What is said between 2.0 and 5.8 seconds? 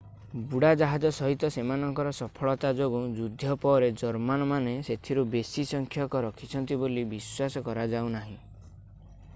ସଫଳତା ଯୋଗୁଁ ଯୁଦ୍ଧ ପରେ ଜର୍ମାନମାନେ ସେଥିରୁ ବେଶି